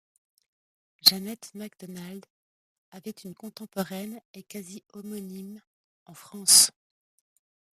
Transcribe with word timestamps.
Jeanette 1.03 1.51
MacDonald 1.53 2.25
avait 2.89 3.11
une 3.11 3.35
contemporaine 3.35 4.19
et 4.33 4.41
quasi 4.41 4.83
homonyme 4.93 5.61
en 6.07 6.15
France. 6.15 6.71